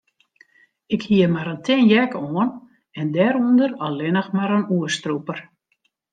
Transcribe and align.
Ik 0.95 1.01
hie 1.09 1.27
mar 1.33 1.49
in 1.53 1.61
tin 1.65 1.81
jack 1.91 2.11
oan 2.21 2.49
en 2.99 3.07
dêrûnder 3.15 3.71
allinnich 3.85 4.29
mar 4.37 4.51
in 4.57 4.69
oerstrûper. 4.75 5.39